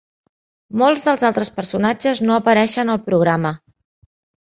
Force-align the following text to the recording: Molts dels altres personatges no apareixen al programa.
Molts 0.83 1.03
dels 1.09 1.27
altres 1.29 1.53
personatges 1.59 2.25
no 2.29 2.37
apareixen 2.41 2.97
al 2.97 3.01
programa. 3.13 3.57